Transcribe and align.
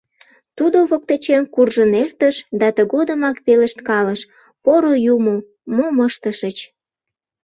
Тудо 0.57 0.77
воктечем 0.89 1.43
куржын 1.53 1.91
эртыш 2.03 2.35
да 2.59 2.67
тыгодымак 2.77 3.37
пелешткалыш: 3.45 4.21
«Поро 4.63 4.93
Юмо, 5.13 5.35
мом 5.75 5.95
ыштышыч...» 6.07 6.57